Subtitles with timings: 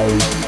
[0.00, 0.39] Bye.